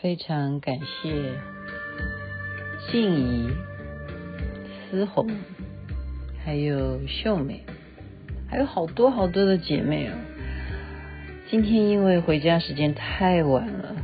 [0.00, 1.32] 非常感谢
[2.88, 3.50] 静怡、
[4.90, 5.28] 思红，
[6.44, 7.64] 还有秀美，
[8.48, 10.12] 还有好多好多的姐妹哦。
[11.50, 13.96] 今天因为回家时间太晚了，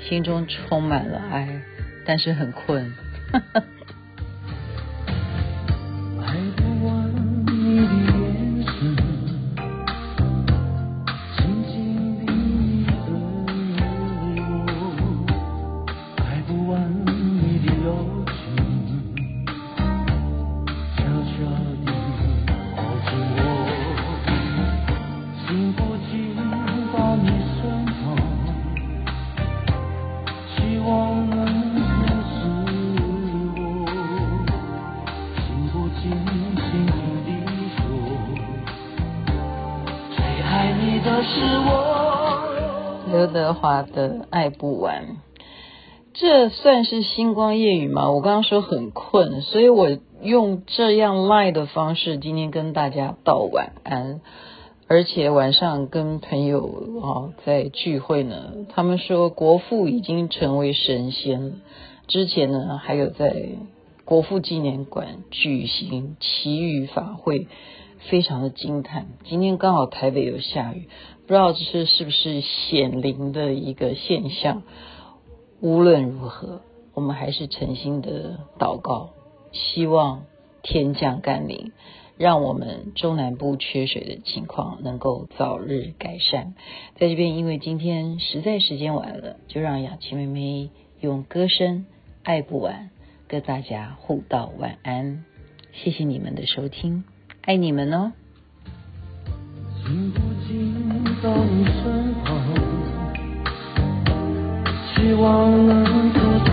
[0.00, 1.60] 心中充满了爱，
[2.04, 2.92] 但是很困。
[43.10, 45.16] 刘德华的爱不完，
[46.12, 48.10] 这算是星光夜语吗？
[48.10, 49.88] 我刚刚说很困，所以我
[50.22, 54.20] 用这样 LINE 的方式，今天跟大家道晚安。
[54.90, 56.66] 而且晚上跟朋友
[57.02, 61.54] 啊在聚会呢，他们说国父已经成为神仙。
[62.06, 63.34] 之前呢，还有在
[64.08, 67.46] 国父纪念馆举行祈雨法会，
[68.08, 69.06] 非常的惊叹。
[69.24, 70.88] 今天刚好台北有下雨。
[71.26, 74.62] 不知道这是是不是显灵的一个现象？
[75.60, 76.62] 无论如何，
[76.94, 79.10] 我们还是诚心的祷告，
[79.52, 80.22] 希望
[80.62, 81.72] 天降甘霖，
[82.16, 86.54] 让我们中南部缺水的情况能够早日改善。
[86.94, 91.80] 在这边，因为今天实在时间晚了，就让雅琪妹妹用歌声
[92.22, 92.90] 《爱不完》
[93.28, 95.22] 跟大家互道晚安。
[95.72, 97.04] 谢谢你们的收听，
[97.42, 98.12] 爱你们哦。
[101.22, 102.26] 到你身旁，
[104.94, 106.50] 希望能阻止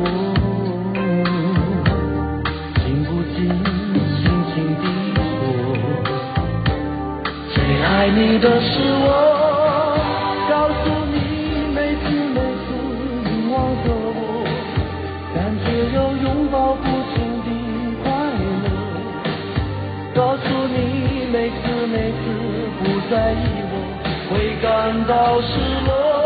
[0.00, 0.02] 我，
[2.74, 3.36] 禁不禁
[4.16, 4.82] 轻轻地
[5.14, 5.40] 说，
[7.54, 9.37] 最爱你的是我。
[21.90, 22.18] 每次
[22.78, 24.08] 不在意我。
[24.30, 26.17] 会感到失落。